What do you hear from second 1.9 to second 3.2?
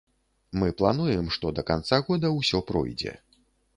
года ўсё пройдзе.